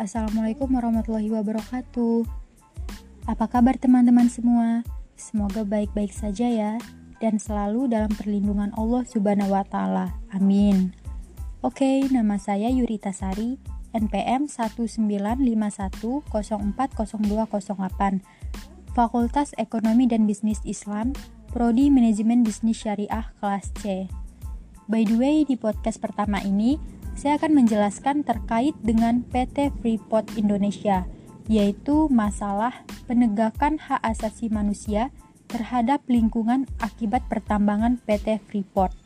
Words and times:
Assalamualaikum 0.00 0.72
warahmatullahi 0.72 1.28
wabarakatuh. 1.28 2.24
Apa 3.28 3.52
kabar 3.52 3.76
teman-teman 3.76 4.32
semua? 4.32 4.80
Semoga 5.12 5.60
baik-baik 5.60 6.08
saja 6.08 6.48
ya 6.48 6.80
dan 7.20 7.36
selalu 7.36 7.84
dalam 7.84 8.08
perlindungan 8.08 8.72
Allah 8.80 9.04
Subhanahu 9.04 9.52
wa 9.52 9.60
taala. 9.60 10.16
Amin. 10.32 10.96
Oke, 11.60 12.08
nama 12.08 12.40
saya 12.40 12.72
Yurita 12.72 13.12
Sari, 13.12 13.60
NPM 13.92 14.48
1951040208. 16.32 18.24
Fakultas 18.96 19.52
Ekonomi 19.60 20.08
dan 20.08 20.24
Bisnis 20.24 20.64
Islam, 20.64 21.12
Prodi 21.52 21.92
Manajemen 21.92 22.40
Bisnis 22.40 22.80
Syariah 22.80 23.36
kelas 23.36 23.68
C. 23.84 24.08
By 24.88 25.04
the 25.04 25.20
way, 25.20 25.44
di 25.44 25.60
podcast 25.60 26.00
pertama 26.00 26.40
ini 26.40 26.80
saya 27.20 27.36
akan 27.36 27.52
menjelaskan 27.52 28.24
terkait 28.24 28.72
dengan 28.80 29.20
PT 29.28 29.76
Freeport 29.84 30.24
Indonesia, 30.40 31.04
yaitu 31.52 32.08
masalah 32.08 32.72
penegakan 33.04 33.76
hak 33.76 34.00
asasi 34.00 34.48
manusia 34.48 35.12
terhadap 35.44 36.00
lingkungan 36.08 36.64
akibat 36.80 37.20
pertambangan 37.28 38.00
PT 38.08 38.40
Freeport. 38.48 38.96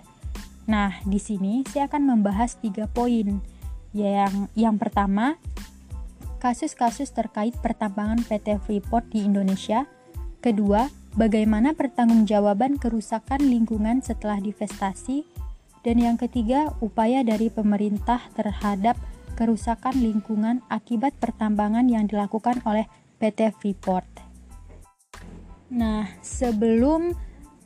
Nah, 0.70 0.94
di 1.02 1.18
sini 1.18 1.66
saya 1.66 1.90
akan 1.90 2.14
membahas 2.14 2.54
tiga 2.62 2.86
poin. 2.86 3.42
Yang 3.90 4.46
yang 4.54 4.78
pertama, 4.78 5.34
kasus-kasus 6.38 7.10
terkait 7.10 7.58
pertambangan 7.58 8.22
PT 8.22 8.62
Freeport 8.62 9.10
di 9.10 9.26
Indonesia. 9.26 9.90
Kedua, 10.38 10.86
bagaimana 11.18 11.74
pertanggungjawaban 11.74 12.78
kerusakan 12.78 13.42
lingkungan 13.42 14.06
setelah 14.06 14.38
divestasi 14.38 15.33
dan 15.84 16.00
yang 16.00 16.16
ketiga, 16.16 16.72
upaya 16.80 17.20
dari 17.20 17.52
pemerintah 17.52 18.32
terhadap 18.32 18.96
kerusakan 19.36 19.92
lingkungan 20.00 20.64
akibat 20.72 21.12
pertambangan 21.20 21.84
yang 21.92 22.08
dilakukan 22.08 22.64
oleh 22.64 22.88
PT 23.20 23.52
Freeport. 23.60 24.08
Nah, 25.68 26.08
sebelum 26.24 27.12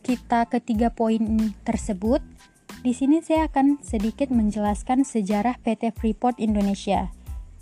kita 0.03 0.51
ketiga 0.51 0.91
poin 0.91 1.55
tersebut, 1.62 2.19
di 2.83 2.91
sini 2.91 3.23
saya 3.23 3.47
akan 3.47 3.79
sedikit 3.87 4.35
menjelaskan 4.35 5.07
sejarah 5.07 5.55
PT 5.62 5.95
Freeport 5.95 6.42
Indonesia, 6.42 7.14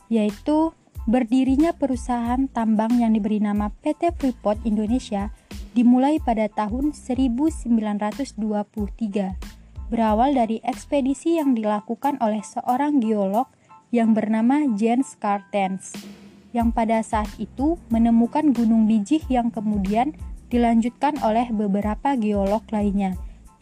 yaitu 0.09 0.73
berdirinya 1.05 1.77
perusahaan 1.77 2.49
tambang 2.49 2.97
yang 2.97 3.13
diberi 3.13 3.45
nama 3.45 3.69
PT 3.85 4.17
Freeport 4.17 4.65
Indonesia 4.65 5.37
dimulai 5.77 6.17
pada 6.17 6.49
tahun 6.49 6.97
1923 6.97 9.57
berawal 9.87 10.35
dari 10.35 10.59
ekspedisi 10.67 11.39
yang 11.39 11.55
dilakukan 11.55 12.19
oleh 12.19 12.43
seorang 12.43 12.99
geolog 12.99 13.47
yang 13.95 14.13
bernama 14.13 14.67
Jens 14.75 15.15
Cartens, 15.17 15.95
yang 16.51 16.75
pada 16.75 17.01
saat 17.07 17.31
itu 17.39 17.79
menemukan 17.89 18.51
gunung 18.51 18.91
bijih 18.91 19.23
yang 19.31 19.55
kemudian 19.55 20.17
dilanjutkan 20.51 21.19
oleh 21.23 21.51
beberapa 21.55 22.15
geolog 22.19 22.63
lainnya 22.71 23.15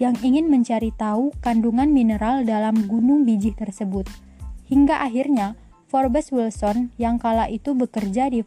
yang 0.02 0.19
ingin 0.27 0.50
mencari 0.50 0.91
tahu 0.91 1.30
kandungan 1.39 1.92
mineral 1.95 2.42
dalam 2.42 2.91
gunung 2.91 3.22
bijih 3.22 3.55
tersebut. 3.55 4.08
Hingga 4.67 5.05
akhirnya 5.06 5.55
Forbes 5.86 6.34
Wilson 6.34 6.91
yang 6.98 7.20
kala 7.22 7.47
itu 7.47 7.77
bekerja 7.77 8.27
di 8.33 8.42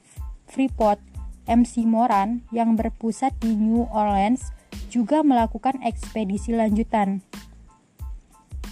Freeport, 0.50 1.00
MC 1.48 1.88
Moran 1.88 2.44
yang 2.52 2.76
berpusat 2.76 3.32
di 3.40 3.56
New 3.56 3.88
Orleans 3.88 4.52
juga 4.92 5.24
melakukan 5.24 5.80
ekspedisi 5.80 6.52
lanjutan 6.52 7.24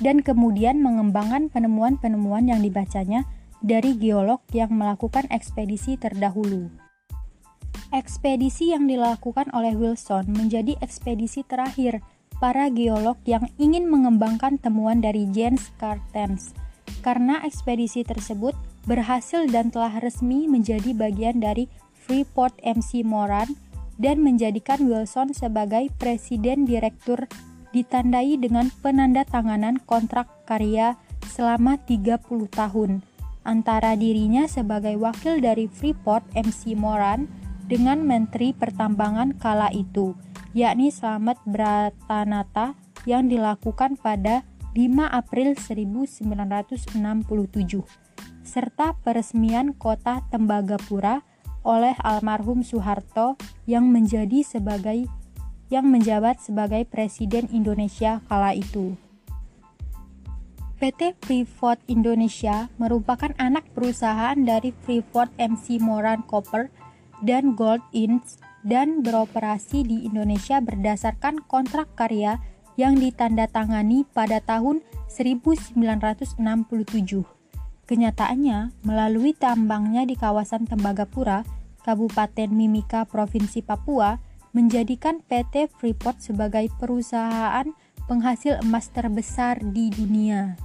dan 0.04 0.24
kemudian 0.24 0.84
mengembangkan 0.84 1.48
penemuan-penemuan 1.52 2.52
yang 2.52 2.60
dibacanya 2.60 3.24
dari 3.64 3.96
geolog 3.96 4.44
yang 4.52 4.74
melakukan 4.76 5.26
ekspedisi 5.32 5.96
terdahulu. 5.96 6.70
Ekspedisi 7.96 8.76
yang 8.76 8.90
dilakukan 8.90 9.48
oleh 9.56 9.78
Wilson 9.78 10.28
menjadi 10.34 10.76
ekspedisi 10.84 11.48
terakhir 11.48 12.04
para 12.42 12.68
geolog 12.68 13.16
yang 13.24 13.48
ingin 13.56 13.88
mengembangkan 13.88 14.60
temuan 14.60 15.00
dari 15.00 15.30
Jens 15.32 15.72
Cartens, 15.80 16.52
karena 17.00 17.40
ekspedisi 17.48 18.04
tersebut 18.04 18.54
berhasil 18.84 19.48
dan 19.48 19.72
telah 19.72 19.98
resmi 20.04 20.46
menjadi 20.46 20.92
bagian 20.92 21.40
dari 21.40 21.72
Freeport 22.06 22.54
MC 22.62 23.02
Moran 23.02 23.56
dan 23.96 24.22
menjadikan 24.22 24.84
Wilson 24.86 25.32
sebagai 25.32 25.90
presiden 25.96 26.68
direktur 26.68 27.26
ditandai 27.76 28.40
dengan 28.40 28.72
penanda 28.80 29.28
tanganan 29.28 29.76
kontrak 29.84 30.32
karya 30.48 30.96
selama 31.28 31.76
30 31.84 32.24
tahun 32.48 33.04
antara 33.46 33.94
dirinya 33.94 34.50
sebagai 34.50 34.98
wakil 34.98 35.40
dari 35.40 35.70
Freeport 35.70 36.26
MC 36.34 36.74
Moran 36.74 37.30
dengan 37.70 38.02
Menteri 38.02 38.52
Pertambangan 38.52 39.38
kala 39.38 39.70
itu, 39.72 40.18
yakni 40.58 40.90
Slamet 40.90 41.38
Bratanata 41.46 42.74
yang 43.06 43.30
dilakukan 43.30 44.02
pada 44.02 44.42
5 44.74 44.82
April 45.08 45.56
1967, 45.56 47.86
serta 48.44 48.98
peresmian 49.06 49.78
kota 49.78 50.26
Tembagapura 50.34 51.22
oleh 51.66 51.98
almarhum 52.02 52.62
Soeharto 52.62 53.38
yang 53.66 53.90
menjadi 53.90 54.46
sebagai 54.46 55.10
yang 55.70 55.90
menjabat 55.90 56.42
sebagai 56.42 56.86
Presiden 56.86 57.50
Indonesia 57.50 58.22
kala 58.30 58.54
itu. 58.54 58.98
PT 60.76 61.16
Freeport 61.24 61.80
Indonesia 61.88 62.68
merupakan 62.76 63.32
anak 63.40 63.64
perusahaan 63.72 64.36
dari 64.36 64.76
Freeport 64.84 65.32
MC 65.40 65.80
Moran 65.80 66.28
Copper 66.28 66.68
dan 67.24 67.56
Gold 67.56 67.82
Inc. 67.96 68.44
dan 68.68 69.00
beroperasi 69.00 69.88
di 69.88 70.04
Indonesia 70.04 70.60
berdasarkan 70.60 71.48
kontrak 71.48 71.88
karya 71.96 72.44
yang 72.76 73.00
ditandatangani 73.00 74.04
pada 74.12 74.44
tahun 74.44 74.84
1967. 75.08 76.36
Kenyataannya, 77.86 78.74
melalui 78.82 79.32
tambangnya 79.38 80.04
di 80.04 80.18
kawasan 80.18 80.66
Tembagapura, 80.68 81.46
Kabupaten 81.86 82.50
Mimika, 82.50 83.06
Provinsi 83.06 83.62
Papua, 83.62 84.18
menjadikan 84.56 85.20
PT 85.28 85.68
Freeport 85.76 86.24
sebagai 86.24 86.72
perusahaan 86.80 87.68
penghasil 88.08 88.64
emas 88.64 88.88
terbesar 88.88 89.60
di 89.60 89.92
dunia. 89.92 90.56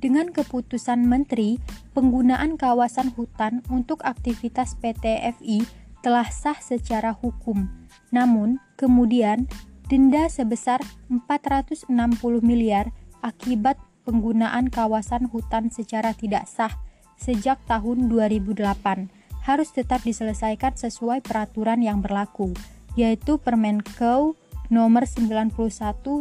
Dengan 0.00 0.32
keputusan 0.32 1.04
Menteri, 1.04 1.60
penggunaan 1.92 2.56
kawasan 2.56 3.12
hutan 3.12 3.60
untuk 3.68 4.00
aktivitas 4.00 4.72
PT 4.80 5.20
FI 5.36 5.68
telah 6.00 6.24
sah 6.32 6.56
secara 6.56 7.12
hukum. 7.12 7.68
Namun, 8.08 8.56
kemudian 8.80 9.44
denda 9.92 10.32
sebesar 10.32 10.80
460 11.12 11.92
miliar 12.40 12.88
akibat 13.20 13.76
penggunaan 14.08 14.72
kawasan 14.72 15.28
hutan 15.28 15.68
secara 15.68 16.16
tidak 16.16 16.48
sah 16.48 16.72
sejak 17.20 17.60
tahun 17.68 18.08
2008 18.08 19.19
harus 19.44 19.72
tetap 19.72 20.04
diselesaikan 20.04 20.76
sesuai 20.76 21.24
peraturan 21.24 21.80
yang 21.80 22.04
berlaku, 22.04 22.52
yaitu 22.94 23.40
Permenkeu 23.40 24.36
nomor 24.70 25.04
91 25.04 25.52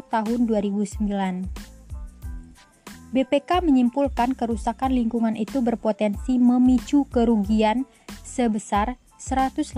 tahun 0.09 0.39
2009. 0.47 1.69
BPK 3.09 3.65
menyimpulkan 3.65 4.37
kerusakan 4.37 4.93
lingkungan 4.93 5.33
itu 5.33 5.65
berpotensi 5.65 6.37
memicu 6.37 7.09
kerugian 7.09 7.89
sebesar 8.21 9.01
185 9.17 9.73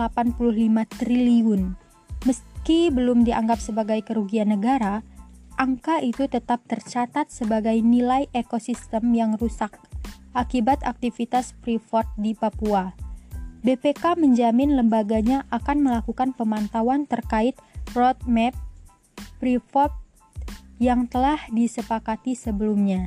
triliun. 1.00 1.80
Meski 2.28 2.92
belum 2.92 3.24
dianggap 3.24 3.64
sebagai 3.64 4.04
kerugian 4.04 4.52
negara, 4.52 5.02
angka 5.56 6.04
itu 6.04 6.28
tetap 6.28 6.60
tercatat 6.68 7.32
sebagai 7.32 7.80
nilai 7.80 8.28
ekosistem 8.36 9.16
yang 9.16 9.40
rusak 9.40 9.80
akibat 10.32 10.84
aktivitas 10.88 11.56
Freeport 11.60 12.08
di 12.16 12.32
Papua. 12.36 13.11
BPK 13.62 14.18
menjamin 14.18 14.74
lembaganya 14.74 15.46
akan 15.54 15.86
melakukan 15.86 16.34
pemantauan 16.34 17.06
terkait 17.06 17.54
roadmap 17.94 18.58
Freeport 19.38 19.94
yang 20.82 21.06
telah 21.06 21.38
disepakati 21.54 22.34
sebelumnya. 22.34 23.06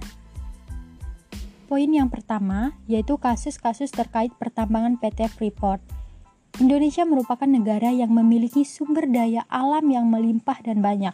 Poin 1.66 1.90
yang 1.90 2.06
pertama 2.06 2.78
yaitu 2.86 3.18
kasus-kasus 3.18 3.90
terkait 3.90 4.30
pertambangan 4.38 4.94
PT 4.94 5.26
Freeport. 5.26 5.82
Indonesia 6.62 7.02
merupakan 7.02 7.50
negara 7.50 7.90
yang 7.90 8.14
memiliki 8.14 8.62
sumber 8.62 9.10
daya 9.10 9.42
alam 9.50 9.90
yang 9.90 10.06
melimpah 10.06 10.62
dan 10.62 10.78
banyak. 10.78 11.10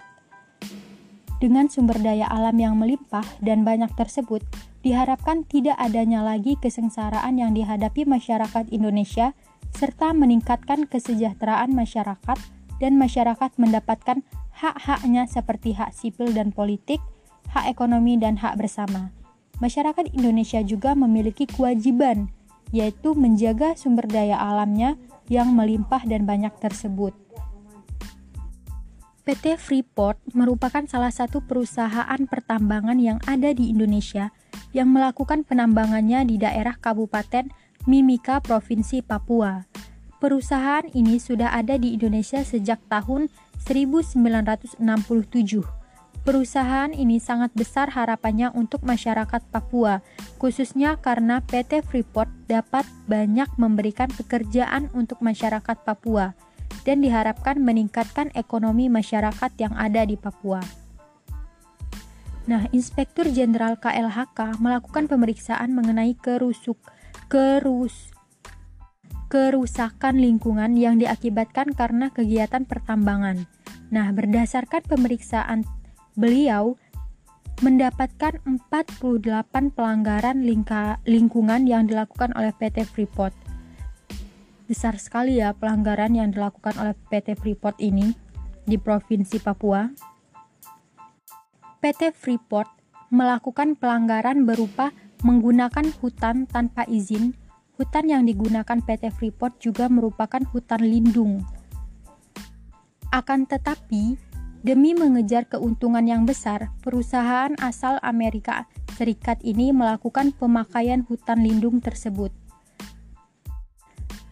Dengan 1.40 1.72
sumber 1.72 1.96
daya 1.96 2.28
alam 2.28 2.60
yang 2.60 2.76
melimpah 2.76 3.24
dan 3.40 3.64
banyak 3.64 3.88
tersebut, 3.96 4.44
diharapkan 4.80 5.44
tidak 5.44 5.76
adanya 5.76 6.24
lagi 6.24 6.56
kesengsaraan 6.56 7.36
yang 7.36 7.52
dihadapi 7.52 8.08
masyarakat 8.08 8.72
Indonesia 8.72 9.36
serta 9.76 10.16
meningkatkan 10.16 10.88
kesejahteraan 10.88 11.72
masyarakat 11.76 12.38
dan 12.80 12.92
masyarakat 12.96 13.50
mendapatkan 13.60 14.24
hak-haknya 14.56 15.28
seperti 15.28 15.76
hak 15.76 15.92
sipil 15.92 16.32
dan 16.32 16.50
politik, 16.50 16.98
hak 17.52 17.68
ekonomi 17.68 18.16
dan 18.16 18.40
hak 18.40 18.56
bersama. 18.56 19.12
Masyarakat 19.60 20.16
Indonesia 20.16 20.64
juga 20.64 20.96
memiliki 20.96 21.44
kewajiban 21.44 22.32
yaitu 22.72 23.12
menjaga 23.12 23.74
sumber 23.76 24.08
daya 24.08 24.38
alamnya 24.40 24.96
yang 25.28 25.52
melimpah 25.52 26.02
dan 26.08 26.24
banyak 26.24 26.54
tersebut. 26.58 27.12
PT 29.20 29.60
Freeport 29.60 30.18
merupakan 30.32 30.82
salah 30.88 31.12
satu 31.12 31.44
perusahaan 31.44 32.18
pertambangan 32.26 32.96
yang 32.98 33.18
ada 33.28 33.52
di 33.52 33.70
Indonesia 33.70 34.32
yang 34.76 34.90
melakukan 34.90 35.46
penambangannya 35.46 36.26
di 36.26 36.36
daerah 36.38 36.76
Kabupaten 36.78 37.50
Mimika, 37.88 38.44
Provinsi 38.44 39.00
Papua. 39.00 39.64
Perusahaan 40.20 40.84
ini 40.92 41.16
sudah 41.16 41.56
ada 41.56 41.80
di 41.80 41.96
Indonesia 41.96 42.44
sejak 42.44 42.76
tahun 42.92 43.32
1967 43.64 44.84
Perusahaan 46.20 46.92
ini 46.92 47.16
sangat 47.16 47.48
besar 47.56 47.96
harapannya 47.96 48.52
untuk 48.52 48.84
masyarakat 48.84 49.40
Papua, 49.48 50.04
khususnya 50.36 51.00
karena 51.00 51.40
PT 51.40 51.80
Freeport 51.80 52.28
dapat 52.44 52.84
banyak 53.08 53.48
memberikan 53.56 54.12
pekerjaan 54.12 54.92
untuk 54.92 55.24
masyarakat 55.24 55.80
Papua 55.80 56.36
dan 56.84 57.00
diharapkan 57.00 57.56
meningkatkan 57.56 58.28
ekonomi 58.36 58.92
masyarakat 58.92 59.48
yang 59.56 59.72
ada 59.72 60.04
di 60.04 60.20
Papua. 60.20 60.60
Nah, 62.50 62.66
Inspektur 62.74 63.30
Jenderal 63.30 63.78
KLHK 63.78 64.58
melakukan 64.58 65.06
pemeriksaan 65.06 65.70
mengenai 65.70 66.18
kerusuk 66.18 66.82
kerus 67.30 68.10
kerusakan 69.30 70.18
lingkungan 70.18 70.74
yang 70.74 70.98
diakibatkan 70.98 71.70
karena 71.78 72.10
kegiatan 72.10 72.66
pertambangan. 72.66 73.46
Nah, 73.94 74.10
berdasarkan 74.10 74.82
pemeriksaan 74.82 75.62
beliau 76.18 76.74
mendapatkan 77.62 78.42
48 78.42 79.70
pelanggaran 79.70 80.42
lingka, 80.42 80.98
lingkungan 81.06 81.70
yang 81.70 81.86
dilakukan 81.86 82.34
oleh 82.34 82.50
PT 82.50 82.82
Freeport. 82.82 83.30
Besar 84.66 84.98
sekali 84.98 85.38
ya 85.38 85.54
pelanggaran 85.54 86.18
yang 86.18 86.34
dilakukan 86.34 86.74
oleh 86.82 86.98
PT 87.14 87.38
Freeport 87.38 87.78
ini 87.78 88.10
di 88.66 88.74
Provinsi 88.74 89.38
Papua. 89.38 90.09
PT 91.80 92.12
Freeport 92.12 92.68
melakukan 93.10 93.74
pelanggaran 93.74 94.46
berupa 94.46 94.92
menggunakan 95.24 95.90
hutan 96.00 96.46
tanpa 96.46 96.86
izin. 96.86 97.34
Hutan 97.80 98.12
yang 98.12 98.28
digunakan 98.28 98.78
PT 98.84 99.08
Freeport 99.16 99.56
juga 99.56 99.88
merupakan 99.88 100.44
hutan 100.52 100.84
lindung. 100.84 101.42
Akan 103.10 103.48
tetapi, 103.48 104.20
Demi 104.60 104.92
mengejar 104.92 105.48
keuntungan 105.48 106.04
yang 106.04 106.28
besar, 106.28 106.68
perusahaan 106.84 107.48
asal 107.64 107.96
Amerika 108.04 108.68
Serikat 109.00 109.40
ini 109.40 109.72
melakukan 109.72 110.36
pemakaian 110.36 111.00
hutan 111.08 111.40
lindung 111.40 111.80
tersebut. 111.80 112.28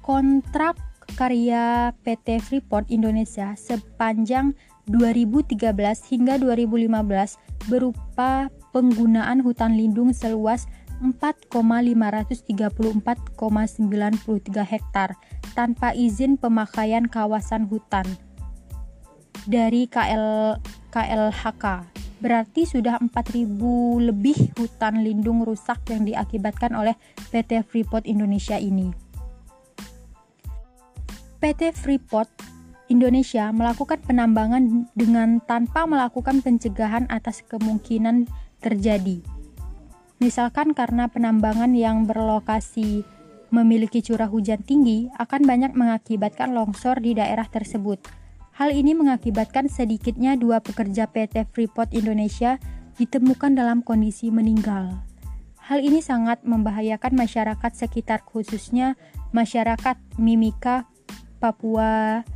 Kontrak 0.04 0.76
karya 1.16 1.96
PT 2.04 2.44
Freeport 2.44 2.92
Indonesia 2.92 3.56
sepanjang 3.56 4.52
2013 4.88 5.60
hingga 6.08 6.40
2015 6.40 7.36
berupa 7.68 8.48
penggunaan 8.72 9.44
hutan 9.44 9.76
lindung 9.76 10.16
seluas 10.16 10.64
4,534,93 10.98 13.38
hektar 14.66 15.14
tanpa 15.54 15.94
izin 15.94 16.34
pemakaian 16.34 17.06
kawasan 17.06 17.70
hutan 17.70 18.02
dari 19.46 19.86
KL 19.86 20.58
KLHK. 20.90 21.94
Berarti 22.18 22.66
sudah 22.66 22.98
4000 22.98 24.10
lebih 24.10 24.50
hutan 24.58 25.06
lindung 25.06 25.46
rusak 25.46 25.86
yang 25.86 26.02
diakibatkan 26.02 26.74
oleh 26.74 26.98
PT 27.30 27.62
Freeport 27.62 28.10
Indonesia 28.10 28.58
ini. 28.58 28.90
PT 31.38 31.78
Freeport 31.78 32.57
Indonesia 32.88 33.52
melakukan 33.52 34.00
penambangan 34.04 34.88
dengan 34.96 35.44
tanpa 35.44 35.84
melakukan 35.84 36.40
pencegahan 36.40 37.04
atas 37.12 37.44
kemungkinan 37.44 38.28
terjadi. 38.64 39.20
Misalkan 40.18 40.74
karena 40.74 41.06
penambangan 41.06 41.76
yang 41.76 42.08
berlokasi 42.08 43.06
memiliki 43.52 44.00
curah 44.02 44.28
hujan 44.28 44.60
tinggi 44.64 45.08
akan 45.16 45.44
banyak 45.44 45.72
mengakibatkan 45.72 46.52
longsor 46.52 47.00
di 47.00 47.16
daerah 47.16 47.46
tersebut 47.48 48.00
Hal 48.58 48.74
ini 48.74 48.90
mengakibatkan 48.90 49.70
sedikitnya 49.70 50.34
dua 50.34 50.58
pekerja 50.58 51.06
PT 51.06 51.46
Freeport 51.54 51.94
Indonesia 51.94 52.58
ditemukan 52.98 53.54
dalam 53.54 53.86
kondisi 53.86 54.34
meninggal. 54.34 54.98
Hal 55.62 55.78
ini 55.78 56.02
sangat 56.02 56.42
membahayakan 56.42 57.14
masyarakat 57.14 57.70
sekitar 57.70 58.26
khususnya 58.26 58.98
masyarakat 59.30 59.94
Mimika, 60.18 60.90
Papua 61.38 62.26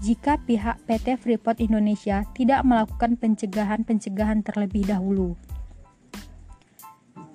jika 0.00 0.40
pihak 0.48 0.80
PT 0.88 1.20
Freeport 1.20 1.60
Indonesia 1.60 2.24
tidak 2.32 2.64
melakukan 2.64 3.20
pencegahan-pencegahan 3.20 4.40
terlebih 4.40 4.88
dahulu. 4.88 5.36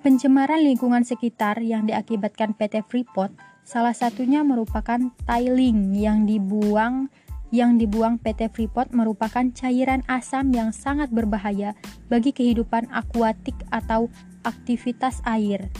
Pencemaran 0.02 0.62
lingkungan 0.62 1.02
sekitar 1.02 1.58
yang 1.62 1.86
diakibatkan 1.86 2.54
PT 2.54 2.86
Freeport 2.86 3.34
salah 3.66 3.94
satunya 3.94 4.46
merupakan 4.46 4.98
tiling 5.26 5.94
yang 5.94 6.26
dibuang 6.26 7.10
yang 7.54 7.78
dibuang 7.78 8.18
PT 8.18 8.50
Freeport 8.50 8.90
merupakan 8.90 9.46
cairan 9.54 10.02
asam 10.10 10.50
yang 10.50 10.74
sangat 10.74 11.10
berbahaya 11.14 11.78
bagi 12.10 12.34
kehidupan 12.34 12.90
akuatik 12.90 13.54
atau 13.70 14.10
aktivitas 14.42 15.22
air. 15.22 15.70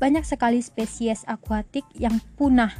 Banyak 0.00 0.24
sekali 0.24 0.64
spesies 0.64 1.28
akuatik 1.28 1.84
yang 1.92 2.16
punah 2.40 2.72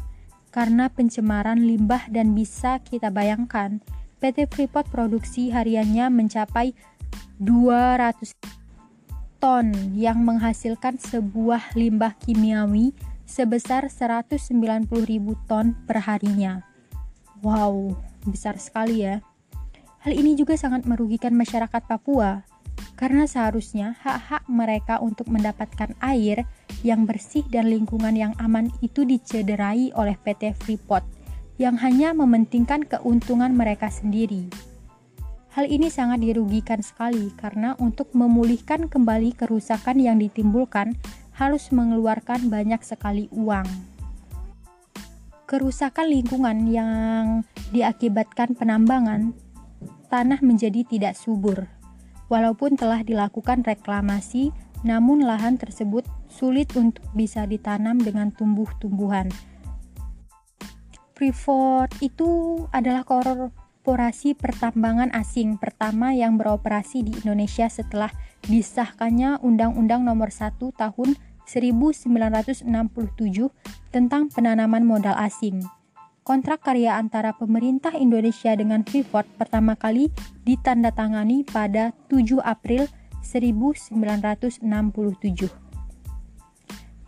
karena 0.51 0.91
pencemaran 0.91 1.63
limbah 1.63 2.11
dan 2.11 2.35
bisa 2.35 2.83
kita 2.83 3.11
bayangkan 3.11 3.79
PT 4.21 4.51
Freeport 4.51 4.91
produksi 4.91 5.49
hariannya 5.49 6.11
mencapai 6.13 6.77
200 7.41 8.37
ton 9.41 9.73
yang 9.97 10.21
menghasilkan 10.21 11.01
sebuah 11.01 11.73
limbah 11.73 12.13
kimiawi 12.21 12.93
sebesar 13.25 13.89
190.000 13.89 14.91
ton 15.49 15.73
perharinya. 15.89 16.61
Wow, 17.41 17.97
besar 18.29 18.61
sekali 18.61 19.09
ya. 19.09 19.25
Hal 20.05 20.13
ini 20.13 20.37
juga 20.37 20.61
sangat 20.61 20.85
merugikan 20.85 21.33
masyarakat 21.33 21.89
Papua 21.89 22.45
karena 22.95 23.25
seharusnya 23.25 23.97
hak-hak 24.05 24.45
mereka 24.49 25.01
untuk 25.01 25.29
mendapatkan 25.33 25.97
air 26.05 26.45
yang 26.85 27.09
bersih 27.09 27.45
dan 27.49 27.69
lingkungan 27.69 28.13
yang 28.13 28.33
aman 28.41 28.69
itu 28.85 29.09
dicederai 29.09 29.93
oleh 29.97 30.17
PT 30.21 30.57
Freeport 30.61 31.05
yang 31.61 31.77
hanya 31.81 32.17
mementingkan 32.17 32.89
keuntungan 32.89 33.53
mereka 33.53 33.93
sendiri. 33.93 34.49
Hal 35.51 35.67
ini 35.67 35.91
sangat 35.91 36.23
dirugikan 36.23 36.79
sekali 36.79 37.35
karena 37.35 37.75
untuk 37.83 38.15
memulihkan 38.15 38.87
kembali 38.87 39.35
kerusakan 39.35 39.99
yang 39.99 40.23
ditimbulkan 40.23 40.95
harus 41.35 41.75
mengeluarkan 41.75 42.53
banyak 42.53 42.79
sekali 42.87 43.27
uang. 43.35 43.67
Kerusakan 45.51 46.07
lingkungan 46.07 46.71
yang 46.71 47.43
diakibatkan 47.75 48.55
penambangan, 48.55 49.35
tanah 50.07 50.39
menjadi 50.39 50.87
tidak 50.87 51.19
subur. 51.19 51.80
Walaupun 52.31 52.79
telah 52.79 53.03
dilakukan 53.03 53.67
reklamasi, 53.67 54.55
namun 54.87 55.27
lahan 55.27 55.59
tersebut 55.59 56.07
sulit 56.31 56.71
untuk 56.79 57.03
bisa 57.13 57.45
ditanam 57.45 57.99
dengan 57.99 58.31
tumbuh-tumbuhan. 58.31 59.29
Freeport 61.19 61.91
itu 62.01 62.65
adalah 62.73 63.05
korporasi 63.05 64.39
pertambangan 64.39 65.13
asing 65.13 65.59
pertama 65.59 66.17
yang 66.17 66.41
beroperasi 66.41 67.05
di 67.05 67.13
Indonesia 67.21 67.69
setelah 67.69 68.09
disahkannya 68.47 69.43
Undang-Undang 69.45 70.07
Nomor 70.07 70.33
1 70.33 70.57
Tahun 70.57 71.09
1967 71.45 72.65
tentang 73.91 74.23
penanaman 74.31 74.87
modal 74.87 75.19
asing 75.19 75.61
kontrak 76.23 76.63
karya 76.65 76.97
antara 77.01 77.33
pemerintah 77.35 77.97
Indonesia 77.97 78.53
dengan 78.55 78.85
Freeport 78.85 79.27
pertama 79.41 79.75
kali 79.77 80.13
ditandatangani 80.45 81.45
pada 81.49 81.93
7 82.09 82.41
April 82.45 82.87
1967. 83.25 84.65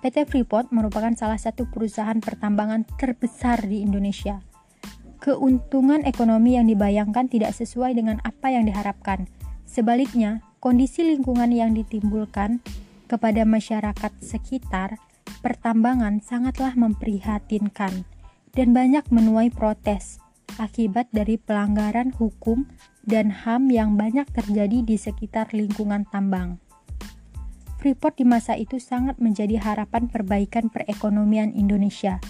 PT 0.03 0.17
Freeport 0.27 0.75
merupakan 0.75 1.15
salah 1.15 1.39
satu 1.39 1.71
perusahaan 1.71 2.19
pertambangan 2.19 2.83
terbesar 2.99 3.63
di 3.63 3.87
Indonesia. 3.87 4.43
Keuntungan 5.23 6.03
ekonomi 6.03 6.59
yang 6.59 6.67
dibayangkan 6.67 7.31
tidak 7.31 7.55
sesuai 7.55 7.95
dengan 7.95 8.19
apa 8.27 8.51
yang 8.51 8.67
diharapkan. 8.67 9.31
Sebaliknya, 9.63 10.43
kondisi 10.59 11.07
lingkungan 11.07 11.55
yang 11.55 11.71
ditimbulkan 11.79 12.59
kepada 13.07 13.47
masyarakat 13.47 14.11
sekitar 14.19 14.99
pertambangan 15.39 16.19
sangatlah 16.19 16.75
memprihatinkan 16.75 18.03
dan 18.53 18.77
banyak 18.77 19.05
menuai 19.09 19.49
protes 19.53 20.23
akibat 20.61 21.09
dari 21.13 21.41
pelanggaran 21.41 22.13
hukum 22.13 22.69
dan 23.09 23.33
HAM 23.33 23.73
yang 23.73 23.97
banyak 23.97 24.29
terjadi 24.31 24.85
di 24.85 24.97
sekitar 25.01 25.51
lingkungan 25.57 26.05
tambang. 26.09 26.61
Freeport 27.83 28.15
di 28.15 28.23
masa 28.29 28.55
itu 28.55 28.79
sangat 28.79 29.19
menjadi 29.19 29.59
harapan 29.59 30.07
perbaikan 30.07 30.71
perekonomian 30.71 31.51
Indonesia. 31.51 32.23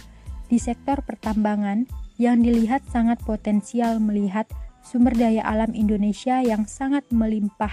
Di 0.48 0.56
sektor 0.56 1.04
pertambangan, 1.04 1.84
yang 2.16 2.40
dilihat 2.40 2.84
sangat 2.88 3.20
potensial 3.24 4.00
melihat 4.00 4.48
sumber 4.80 5.12
daya 5.12 5.44
alam 5.44 5.72
Indonesia 5.76 6.40
yang 6.40 6.64
sangat 6.64 7.04
melimpah 7.12 7.72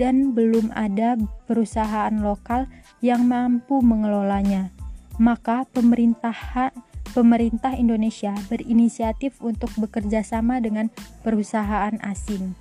dan 0.00 0.32
belum 0.32 0.72
ada 0.72 1.16
perusahaan 1.44 2.12
lokal 2.20 2.68
yang 3.04 3.28
mampu 3.28 3.84
mengelolanya. 3.84 4.72
Maka 5.20 5.68
pemerintah 5.68 6.32
pemerintah 7.12 7.74
Indonesia 7.74 8.32
berinisiatif 8.46 9.38
untuk 9.42 9.70
bekerja 9.76 10.22
sama 10.22 10.62
dengan 10.62 10.88
perusahaan 11.26 11.94
asing. 12.02 12.54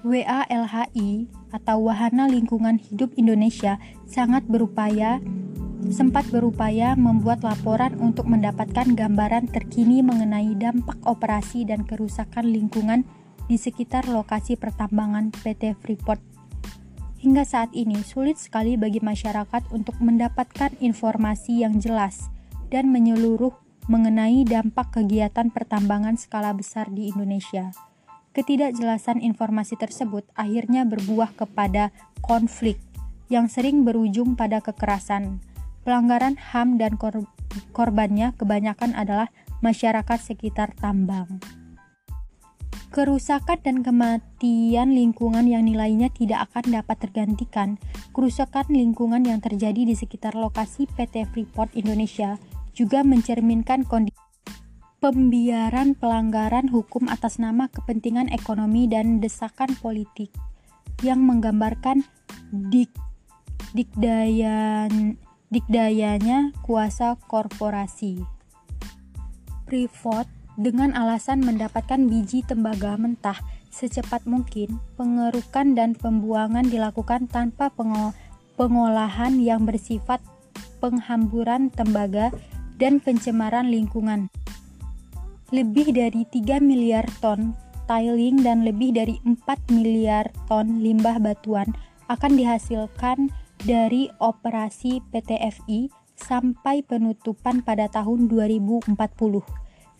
WALHI 0.00 1.28
atau 1.52 1.76
Wahana 1.84 2.24
Lingkungan 2.24 2.80
Hidup 2.80 3.12
Indonesia 3.20 3.76
sangat 4.08 4.48
berupaya 4.48 5.20
sempat 5.88 6.28
berupaya 6.28 6.92
membuat 6.92 7.40
laporan 7.40 7.96
untuk 8.00 8.28
mendapatkan 8.28 8.84
gambaran 8.92 9.48
terkini 9.48 10.04
mengenai 10.04 10.52
dampak 10.56 10.96
operasi 11.08 11.64
dan 11.64 11.88
kerusakan 11.88 12.52
lingkungan 12.52 13.08
di 13.48 13.56
sekitar 13.56 14.04
lokasi 14.06 14.60
pertambangan 14.60 15.32
PT 15.32 15.76
Freeport. 15.80 16.20
Hingga 17.20 17.44
saat 17.44 17.72
ini 17.76 18.00
sulit 18.00 18.40
sekali 18.40 18.80
bagi 18.80 19.00
masyarakat 19.00 19.72
untuk 19.72 19.96
mendapatkan 20.00 20.72
informasi 20.80 21.64
yang 21.64 21.76
jelas 21.76 22.32
dan 22.70 22.94
menyeluruh 22.94 23.52
mengenai 23.90 24.46
dampak 24.46 24.94
kegiatan 25.02 25.50
pertambangan 25.50 26.14
skala 26.14 26.54
besar 26.54 26.86
di 26.94 27.10
Indonesia. 27.10 27.74
Ketidakjelasan 28.30 29.18
informasi 29.26 29.74
tersebut 29.74 30.22
akhirnya 30.38 30.86
berbuah 30.86 31.34
kepada 31.34 31.90
konflik 32.22 32.78
yang 33.26 33.50
sering 33.50 33.82
berujung 33.82 34.38
pada 34.38 34.62
kekerasan. 34.62 35.42
Pelanggaran 35.82 36.38
HAM 36.38 36.78
dan 36.78 36.94
kor 36.94 37.26
korbannya 37.74 38.30
kebanyakan 38.38 38.94
adalah 38.94 39.34
masyarakat 39.58 40.18
sekitar 40.22 40.70
tambang. 40.78 41.42
Kerusakan 42.90 43.62
dan 43.62 43.86
kematian 43.86 44.98
lingkungan 44.98 45.46
yang 45.46 45.62
nilainya 45.62 46.10
tidak 46.10 46.50
akan 46.50 46.82
dapat 46.82 46.98
tergantikan. 46.98 47.78
Kerusakan 48.10 48.66
lingkungan 48.66 49.22
yang 49.22 49.38
terjadi 49.38 49.86
di 49.86 49.94
sekitar 49.94 50.34
lokasi 50.34 50.90
PT 50.98 51.30
Freeport 51.30 51.70
Indonesia 51.78 52.34
juga 52.72 53.02
mencerminkan 53.02 53.84
kondisi 53.84 54.18
pembiaran 55.00 55.96
pelanggaran 55.96 56.68
hukum 56.68 57.08
atas 57.08 57.40
nama 57.40 57.72
kepentingan 57.72 58.28
ekonomi 58.28 58.84
dan 58.84 59.18
desakan 59.18 59.72
politik 59.80 60.28
yang 61.00 61.24
menggambarkan 61.24 62.04
dik, 62.52 62.92
dikdayan, 63.72 65.16
dikdayanya 65.48 66.52
kuasa 66.60 67.16
korporasi. 67.26 68.20
Freeport 69.64 70.28
dengan 70.60 70.92
alasan 70.92 71.40
mendapatkan 71.40 72.04
biji 72.04 72.44
tembaga 72.44 73.00
mentah 73.00 73.40
secepat 73.72 74.28
mungkin, 74.28 74.76
pengerukan 75.00 75.72
dan 75.72 75.96
pembuangan 75.96 76.68
dilakukan 76.68 77.30
tanpa 77.30 77.72
pengolahan 78.60 79.40
yang 79.40 79.64
bersifat 79.64 80.20
penghamburan 80.82 81.72
tembaga 81.72 82.34
dan 82.80 82.98
pencemaran 83.04 83.68
lingkungan 83.68 84.32
lebih 85.52 85.92
dari 85.92 86.24
3 86.24 86.64
miliar 86.64 87.04
ton 87.20 87.52
tiling 87.90 88.38
dan 88.46 88.62
lebih 88.62 88.94
dari 88.94 89.18
4 89.26 89.36
miliar 89.74 90.30
ton 90.46 90.78
limbah 90.78 91.18
batuan 91.18 91.74
akan 92.06 92.38
dihasilkan 92.38 93.34
dari 93.66 94.06
operasi 94.22 95.02
PTFI 95.10 95.90
sampai 96.14 96.86
penutupan 96.86 97.66
pada 97.66 97.90
tahun 97.90 98.30
2040. 98.30 98.94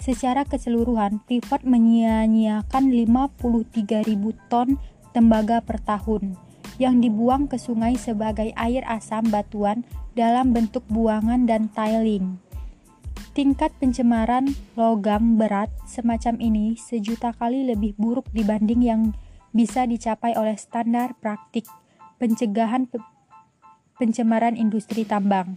Secara 0.00 0.48
keseluruhan, 0.48 1.20
Freeport 1.28 1.66
menyia-nyiakan 1.66 2.88
53.000 2.88 4.16
ton 4.48 4.80
tembaga 5.12 5.60
per 5.60 5.82
tahun 5.82 6.38
yang 6.80 7.04
dibuang 7.04 7.44
ke 7.44 7.60
sungai 7.60 8.00
sebagai 8.00 8.56
air 8.56 8.80
asam 8.88 9.28
batuan 9.28 9.84
dalam 10.16 10.56
bentuk 10.56 10.80
buangan 10.88 11.44
dan 11.44 11.68
tiling. 11.76 12.40
Tingkat 13.40 13.72
pencemaran 13.80 14.52
logam 14.76 15.40
berat 15.40 15.72
semacam 15.88 16.36
ini 16.44 16.76
sejuta 16.76 17.32
kali 17.32 17.64
lebih 17.64 17.96
buruk 17.96 18.28
dibanding 18.36 18.84
yang 18.84 19.16
bisa 19.56 19.88
dicapai 19.88 20.36
oleh 20.36 20.60
standar 20.60 21.16
praktik 21.24 21.64
pencegahan 22.20 22.84
pe 22.84 23.00
pencemaran 23.96 24.60
industri 24.60 25.08
tambang. 25.08 25.56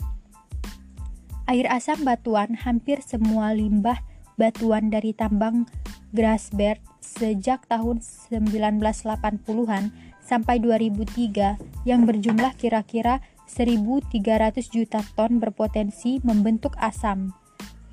Air 1.44 1.68
asam 1.68 2.08
batuan 2.08 2.56
hampir 2.56 3.04
semua 3.04 3.52
limbah 3.52 4.00
batuan 4.40 4.88
dari 4.88 5.12
tambang 5.12 5.68
Grasberg 6.16 6.80
sejak 7.04 7.68
tahun 7.68 8.00
1980-an 8.00 9.92
sampai 10.24 10.56
2003 10.64 11.84
yang 11.84 12.08
berjumlah 12.08 12.56
kira-kira 12.56 13.20
1.300 13.52 14.72
juta 14.72 15.04
ton 15.20 15.44
berpotensi 15.44 16.24
membentuk 16.24 16.80
asam 16.80 17.43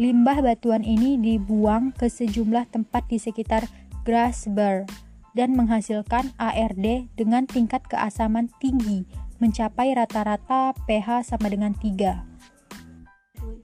Limbah 0.01 0.41
batuan 0.41 0.81
ini 0.81 1.21
dibuang 1.21 1.93
ke 1.93 2.09
sejumlah 2.09 2.73
tempat 2.73 3.05
di 3.13 3.21
sekitar 3.21 3.69
Grasberg 4.01 4.89
dan 5.37 5.53
menghasilkan 5.53 6.33
ARD 6.41 7.13
dengan 7.21 7.45
tingkat 7.45 7.85
keasaman 7.85 8.49
tinggi 8.65 9.05
mencapai 9.45 9.93
rata-rata 9.93 10.73
pH 10.89 11.29
sama 11.29 11.53
dengan 11.53 11.77
3. 11.77 12.17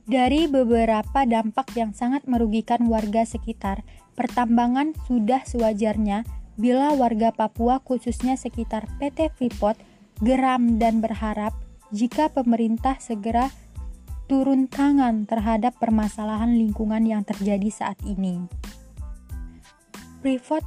Dari 0.04 0.44
beberapa 0.44 1.24
dampak 1.24 1.72
yang 1.72 1.96
sangat 1.96 2.28
merugikan 2.28 2.84
warga 2.84 3.24
sekitar, 3.24 3.80
pertambangan 4.12 4.92
sudah 5.08 5.40
sewajarnya 5.40 6.28
bila 6.60 6.92
warga 6.92 7.32
Papua 7.32 7.80
khususnya 7.80 8.36
sekitar 8.36 8.84
PT 9.00 9.32
Freeport 9.40 9.80
geram 10.20 10.76
dan 10.76 11.00
berharap 11.00 11.56
jika 11.96 12.28
pemerintah 12.28 13.00
segera 13.00 13.48
turun 14.26 14.66
tangan 14.66 15.22
terhadap 15.22 15.78
permasalahan 15.78 16.58
lingkungan 16.58 17.06
yang 17.06 17.22
terjadi 17.22 17.70
saat 17.70 17.98
ini. 18.02 18.50
Freeport 20.18 20.66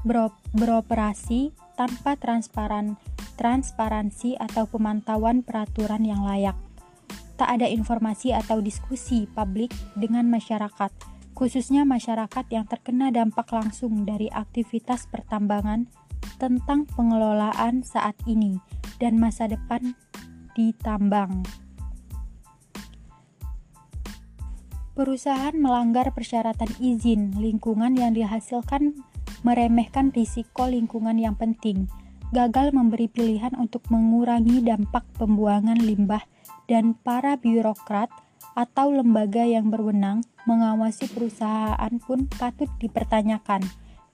beroperasi 0.55 1.51
tanpa 1.75 2.15
transparan, 2.15 2.95
transparansi 3.35 4.39
atau 4.39 4.63
pemantauan 4.71 5.43
peraturan 5.43 6.07
yang 6.07 6.23
layak. 6.23 6.55
Tak 7.35 7.59
ada 7.59 7.67
informasi 7.67 8.31
atau 8.31 8.63
diskusi 8.63 9.27
publik 9.27 9.71
dengan 9.99 10.27
masyarakat, 10.31 10.91
khususnya 11.35 11.83
masyarakat 11.83 12.45
yang 12.51 12.67
terkena 12.67 13.11
dampak 13.11 13.51
langsung 13.51 14.07
dari 14.07 14.31
aktivitas 14.31 15.07
pertambangan 15.11 15.87
tentang 16.39 16.87
pengelolaan 16.95 17.83
saat 17.83 18.15
ini 18.23 18.59
dan 18.99 19.19
masa 19.19 19.47
depan 19.47 19.95
di 20.55 20.71
Perusahaan 24.99 25.55
melanggar 25.55 26.11
persyaratan 26.11 26.75
izin 26.75 27.39
lingkungan 27.39 27.95
yang 27.95 28.11
dihasilkan 28.11 28.99
meremehkan 29.47 30.11
risiko 30.11 30.67
lingkungan 30.67 31.15
yang 31.15 31.39
penting, 31.39 31.87
gagal 32.35 32.75
memberi 32.75 33.07
pilihan 33.07 33.55
untuk 33.55 33.87
mengurangi 33.87 34.59
dampak 34.59 35.07
pembuangan 35.15 35.79
limbah, 35.79 36.27
dan 36.67 36.99
para 36.99 37.39
birokrat 37.39 38.11
atau 38.59 38.91
lembaga 38.91 39.47
yang 39.47 39.71
berwenang 39.71 40.19
mengawasi 40.43 41.07
perusahaan 41.07 41.95
pun 42.03 42.27
patut 42.35 42.67
dipertanyakan 42.83 43.63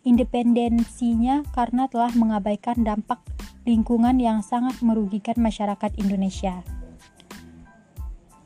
independensinya 0.06 1.42
karena 1.58 1.90
telah 1.90 2.14
mengabaikan 2.14 2.86
dampak 2.86 3.26
lingkungan 3.66 4.22
yang 4.22 4.46
sangat 4.46 4.78
merugikan 4.86 5.42
masyarakat 5.42 5.98
Indonesia. 5.98 6.62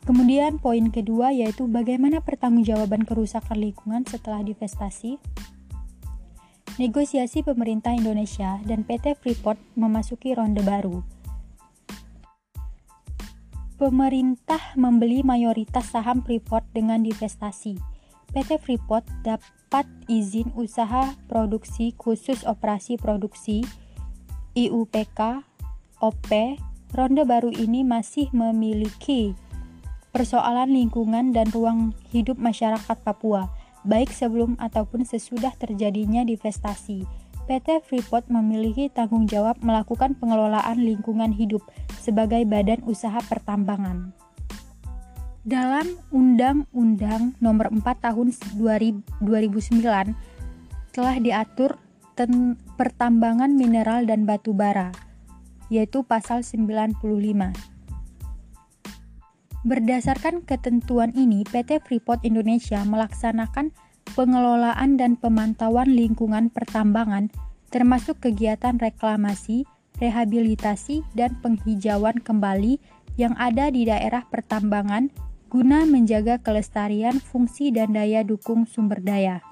Kemudian 0.09 0.57
poin 0.57 0.89
kedua 0.89 1.29
yaitu 1.29 1.69
bagaimana 1.69 2.17
pertanggungjawaban 2.25 3.05
kerusakan 3.05 3.61
lingkungan 3.61 4.09
setelah 4.09 4.41
divestasi. 4.41 5.21
Negosiasi 6.81 7.45
pemerintah 7.45 7.93
Indonesia 7.93 8.57
dan 8.65 8.81
PT 8.81 9.21
Freeport 9.21 9.61
memasuki 9.77 10.33
ronde 10.33 10.65
baru. 10.65 11.05
Pemerintah 13.77 14.73
membeli 14.73 15.21
mayoritas 15.21 15.93
saham 15.93 16.25
Freeport 16.25 16.65
dengan 16.73 17.05
divestasi. 17.05 17.77
PT 18.33 18.65
Freeport 18.65 19.05
dapat 19.21 19.85
izin 20.09 20.49
usaha 20.57 21.13
produksi 21.29 21.93
khusus 21.93 22.49
operasi 22.49 22.97
produksi 22.97 23.61
IUPK 24.57 25.45
OP. 26.01 26.57
Ronde 26.97 27.29
baru 27.29 27.53
ini 27.53 27.85
masih 27.85 28.33
memiliki 28.33 29.37
persoalan 30.19 30.75
lingkungan 30.75 31.31
dan 31.31 31.47
ruang 31.55 31.95
hidup 32.11 32.35
masyarakat 32.35 32.99
Papua, 33.07 33.47
baik 33.87 34.11
sebelum 34.11 34.59
ataupun 34.59 35.07
sesudah 35.07 35.55
terjadinya 35.55 36.27
divestasi. 36.27 37.07
PT 37.47 37.87
Freeport 37.87 38.27
memiliki 38.27 38.91
tanggung 38.91 39.31
jawab 39.31 39.63
melakukan 39.63 40.19
pengelolaan 40.19 40.83
lingkungan 40.83 41.31
hidup 41.31 41.63
sebagai 42.03 42.43
badan 42.43 42.83
usaha 42.83 43.15
pertambangan. 43.31 44.11
Dalam 45.47 45.95
Undang-Undang 46.11 47.39
Nomor 47.39 47.71
4 47.71 47.79
Tahun 47.79 48.27
2009 48.59 49.79
telah 50.91 51.15
diatur 51.23 51.79
pertambangan 52.75 53.55
mineral 53.55 54.03
dan 54.03 54.27
batu 54.27 54.51
bara, 54.51 54.91
yaitu 55.71 56.03
pasal 56.03 56.43
95. 56.43 57.78
Berdasarkan 59.67 60.47
ketentuan 60.47 61.11
ini, 61.19 61.43
PT 61.43 61.83
Freeport 61.83 62.23
Indonesia 62.23 62.79
melaksanakan 62.87 63.75
pengelolaan 64.15 64.95
dan 64.95 65.19
pemantauan 65.19 65.91
lingkungan 65.91 66.47
pertambangan 66.47 67.27
termasuk 67.67 68.23
kegiatan 68.23 68.79
reklamasi, 68.79 69.67
rehabilitasi, 69.99 71.03
dan 71.11 71.35
penghijauan 71.43 72.23
kembali 72.23 72.79
yang 73.19 73.35
ada 73.35 73.67
di 73.67 73.83
daerah 73.83 74.23
pertambangan 74.31 75.11
guna 75.51 75.83
menjaga 75.83 76.39
kelestarian 76.39 77.19
fungsi 77.19 77.75
dan 77.75 77.91
daya 77.91 78.23
dukung 78.23 78.63
sumber 78.63 79.03
daya. 79.03 79.43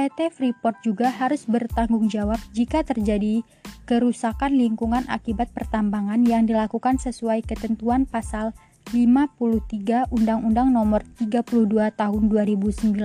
PT 0.00 0.32
Freeport 0.32 0.80
juga 0.80 1.12
harus 1.12 1.44
bertanggung 1.44 2.08
jawab 2.08 2.40
jika 2.56 2.80
terjadi 2.80 3.44
kerusakan 3.84 4.56
lingkungan 4.56 5.04
akibat 5.12 5.52
pertambangan 5.52 6.24
yang 6.24 6.48
dilakukan 6.48 6.96
sesuai 6.96 7.44
ketentuan 7.44 8.08
pasal 8.08 8.56
53 8.96 10.08
Undang-Undang 10.08 10.72
Nomor 10.72 11.04
32 11.20 11.92
Tahun 11.92 12.22
2009 12.32 12.96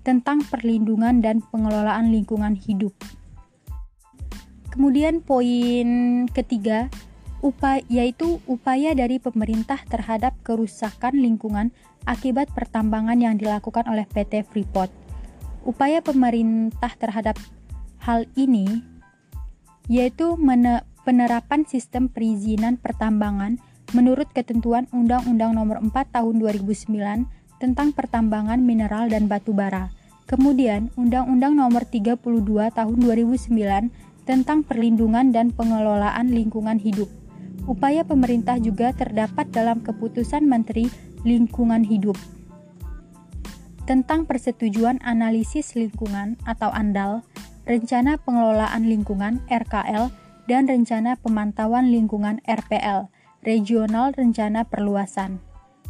tentang 0.00 0.40
perlindungan 0.48 1.20
dan 1.20 1.44
pengelolaan 1.52 2.08
lingkungan 2.08 2.56
hidup. 2.56 2.96
Kemudian 4.72 5.20
poin 5.20 6.24
ketiga 6.32 6.88
upaya 7.44 7.84
yaitu 7.92 8.40
upaya 8.48 8.96
dari 8.96 9.20
pemerintah 9.20 9.84
terhadap 9.84 10.32
kerusakan 10.40 11.12
lingkungan 11.12 11.76
akibat 12.08 12.48
pertambangan 12.56 13.20
yang 13.20 13.36
dilakukan 13.36 13.84
oleh 13.84 14.08
PT 14.08 14.48
Freeport. 14.48 15.01
Upaya 15.62 16.02
pemerintah 16.02 16.90
terhadap 16.98 17.38
hal 18.02 18.26
ini 18.34 18.82
yaitu 19.90 20.34
penerapan 21.06 21.66
sistem 21.66 22.06
perizinan 22.10 22.78
pertambangan 22.78 23.58
menurut 23.94 24.30
ketentuan 24.30 24.86
Undang-Undang 24.90 25.54
Nomor 25.54 25.78
4 25.82 25.90
Tahun 26.14 26.34
2009 26.38 27.26
tentang 27.62 27.94
pertambangan 27.94 28.58
mineral 28.58 29.06
dan 29.06 29.30
batu 29.30 29.54
bara. 29.54 29.90
Kemudian 30.26 30.90
Undang-Undang 30.98 31.54
Nomor 31.58 31.86
32 31.86 32.18
Tahun 32.74 32.96
2009 32.98 34.26
tentang 34.26 34.62
perlindungan 34.62 35.34
dan 35.34 35.50
pengelolaan 35.50 36.30
lingkungan 36.30 36.78
hidup. 36.78 37.10
Upaya 37.66 38.02
pemerintah 38.02 38.58
juga 38.58 38.90
terdapat 38.90 39.50
dalam 39.54 39.82
keputusan 39.82 40.42
Menteri 40.42 40.90
Lingkungan 41.22 41.86
Hidup 41.86 42.18
tentang 43.84 44.24
persetujuan 44.26 45.02
analisis 45.02 45.74
lingkungan 45.74 46.38
atau 46.46 46.70
ANDAL, 46.70 47.26
rencana 47.66 48.18
pengelolaan 48.22 48.86
lingkungan 48.86 49.42
RKL, 49.50 50.10
dan 50.50 50.66
rencana 50.66 51.14
pemantauan 51.18 51.90
lingkungan 51.94 52.42
RPL, 52.46 53.10
regional 53.46 54.10
rencana 54.14 54.66
perluasan, 54.66 55.38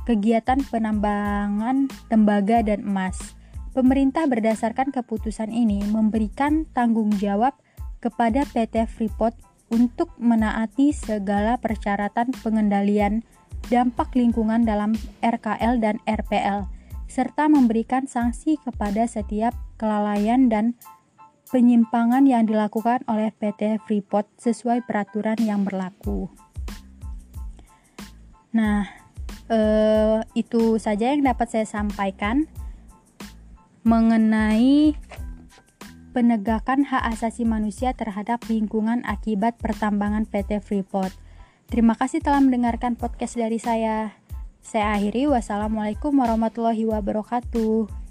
kegiatan 0.05 0.61
penambangan 0.69 1.89
tembaga 2.13 2.61
dan 2.61 2.85
emas. 2.85 3.37
Pemerintah 3.73 4.29
berdasarkan 4.29 4.93
keputusan 4.93 5.49
ini 5.49 5.81
memberikan 5.89 6.69
tanggung 6.77 7.09
jawab 7.17 7.57
kepada 8.05 8.45
PT 8.45 8.85
Freeport 8.85 9.33
untuk 9.73 10.13
menaati 10.21 10.93
segala 10.93 11.57
persyaratan 11.57 12.37
pengendalian 12.45 13.25
dampak 13.73 14.13
lingkungan 14.13 14.69
dalam 14.69 14.93
RKL 15.25 15.81
dan 15.81 15.97
RPL 16.05 16.82
serta 17.13 17.45
memberikan 17.45 18.09
sanksi 18.09 18.57
kepada 18.57 19.05
setiap 19.05 19.53
kelalaian 19.77 20.49
dan 20.49 20.81
penyimpangan 21.53 22.25
yang 22.25 22.49
dilakukan 22.49 23.05
oleh 23.05 23.29
PT 23.37 23.77
Freeport 23.85 24.25
sesuai 24.41 24.89
peraturan 24.89 25.37
yang 25.45 25.69
berlaku. 25.69 26.33
Nah, 28.57 28.89
eh, 29.53 30.25
itu 30.33 30.81
saja 30.81 31.13
yang 31.13 31.21
dapat 31.21 31.53
saya 31.53 31.69
sampaikan 31.69 32.49
mengenai 33.85 34.97
penegakan 36.17 36.89
hak 36.89 37.05
asasi 37.13 37.45
manusia 37.45 37.93
terhadap 37.93 38.41
lingkungan 38.49 39.05
akibat 39.05 39.61
pertambangan 39.61 40.25
PT 40.25 40.65
Freeport. 40.65 41.13
Terima 41.69 41.93
kasih 41.93 42.25
telah 42.25 42.41
mendengarkan 42.41 42.97
podcast 42.97 43.37
dari 43.37 43.61
saya. 43.61 44.17
Saya 44.63 44.95
akhiri, 44.95 45.27
wassalamualaikum 45.27 46.15
warahmatullahi 46.23 46.87
wabarakatuh. 46.87 48.02